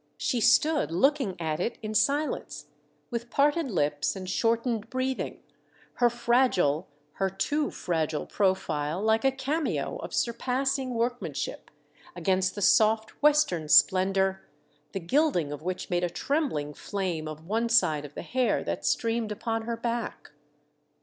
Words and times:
She 0.17 0.41
stood 0.41 0.89
looking 0.89 1.39
at 1.39 1.59
it 1.59 1.77
in 1.83 1.93
silence, 1.93 2.65
with 3.11 3.29
parted 3.29 3.69
lips 3.69 4.15
and 4.15 4.27
shortened 4.27 4.89
breathing, 4.89 5.43
her 5.97 6.09
fragile, 6.09 6.87
her 7.11 7.29
too 7.29 7.69
fragile 7.69 8.25
profile 8.25 8.99
like 8.99 9.23
a 9.23 9.31
cameo 9.31 9.97
of 9.97 10.11
surpassing 10.11 10.95
workmanship, 10.95 11.69
against 12.15 12.55
the 12.55 12.63
soft 12.63 13.11
western 13.21 13.69
splendour, 13.69 14.41
the 14.91 14.99
gild 14.99 15.37
ing 15.37 15.51
of 15.51 15.61
which 15.61 15.91
made 15.91 16.03
a 16.03 16.09
trembling 16.09 16.73
flame 16.73 17.27
of 17.27 17.45
one 17.47 17.69
side 17.69 18.03
of 18.03 18.15
the 18.15 18.23
hair 18.23 18.63
that 18.63 18.83
streamed 18.83 19.31
upon 19.31 19.67
her 19.67 19.77
back. 19.77 20.31